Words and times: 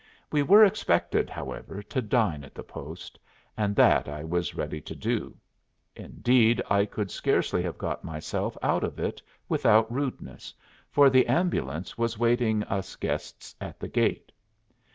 We 0.31 0.41
were 0.41 0.65
expected, 0.65 1.29
however, 1.29 1.83
to 1.83 2.01
dine 2.01 2.43
at 2.43 2.55
the 2.55 2.63
post, 2.63 3.19
and 3.55 3.75
that 3.75 4.09
I 4.09 4.23
was 4.23 4.55
ready 4.55 4.81
to 4.81 4.95
do. 4.95 5.37
Indeed, 5.95 6.59
I 6.71 6.85
could 6.85 7.11
scarcely 7.11 7.61
have 7.61 7.77
got 7.77 8.03
myself 8.03 8.57
out 8.63 8.83
of 8.83 8.97
it 8.97 9.21
without 9.47 9.91
rudeness, 9.93 10.55
for 10.89 11.11
the 11.11 11.27
ambulance 11.27 11.99
was 11.99 12.17
waiting 12.17 12.63
us 12.63 12.95
guests 12.95 13.55
at 13.61 13.79
the 13.79 13.87
gate. 13.89 14.31